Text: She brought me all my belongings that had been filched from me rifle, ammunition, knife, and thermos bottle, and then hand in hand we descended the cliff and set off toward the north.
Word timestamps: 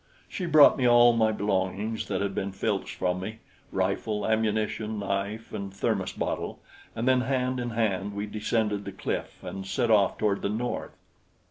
She 0.27 0.47
brought 0.47 0.79
me 0.79 0.87
all 0.87 1.13
my 1.13 1.31
belongings 1.31 2.07
that 2.07 2.21
had 2.21 2.33
been 2.33 2.51
filched 2.51 2.95
from 2.95 3.19
me 3.19 3.37
rifle, 3.71 4.25
ammunition, 4.25 4.97
knife, 4.97 5.53
and 5.53 5.71
thermos 5.71 6.11
bottle, 6.11 6.59
and 6.95 7.07
then 7.07 7.21
hand 7.21 7.59
in 7.59 7.69
hand 7.69 8.15
we 8.15 8.25
descended 8.25 8.83
the 8.85 8.93
cliff 8.93 9.43
and 9.43 9.63
set 9.63 9.91
off 9.91 10.17
toward 10.17 10.41
the 10.41 10.49
north. 10.49 10.97